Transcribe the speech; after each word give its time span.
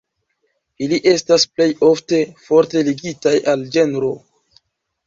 Ili 0.85 0.97
estas 1.11 1.45
plej 1.57 1.67
ofte 1.89 2.23
forte 2.49 2.85
ligitaj 2.89 3.39
al 3.55 3.69
ĝenro. 3.79 4.13